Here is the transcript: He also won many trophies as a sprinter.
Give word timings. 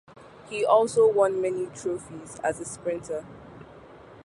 He 0.49 0.65
also 0.65 1.07
won 1.13 1.39
many 1.39 1.67
trophies 1.67 2.39
as 2.43 2.59
a 2.59 2.65
sprinter. 2.65 3.23